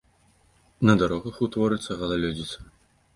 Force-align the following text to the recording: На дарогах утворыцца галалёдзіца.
На 0.89 0.95
дарогах 1.01 1.35
утворыцца 1.47 1.99
галалёдзіца. 2.03 2.59